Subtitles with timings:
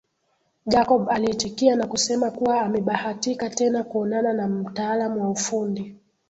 [0.65, 5.95] Jacob aliitikia na kusema kuwa amebahatika tena kuonana na mtaalamu wa ufundi